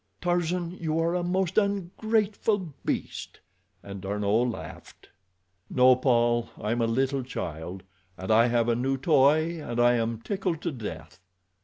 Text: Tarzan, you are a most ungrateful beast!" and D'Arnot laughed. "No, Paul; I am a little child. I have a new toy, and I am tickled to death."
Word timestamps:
Tarzan, 0.19 0.71
you 0.81 0.97
are 0.99 1.13
a 1.13 1.21
most 1.21 1.59
ungrateful 1.59 2.73
beast!" 2.83 3.39
and 3.83 4.01
D'Arnot 4.01 4.49
laughed. 4.49 5.09
"No, 5.69 5.95
Paul; 5.95 6.49
I 6.59 6.71
am 6.71 6.81
a 6.81 6.87
little 6.87 7.21
child. 7.21 7.83
I 8.17 8.47
have 8.47 8.67
a 8.67 8.75
new 8.75 8.97
toy, 8.97 9.63
and 9.63 9.79
I 9.79 9.93
am 9.97 10.19
tickled 10.19 10.59
to 10.63 10.71
death." 10.71 11.19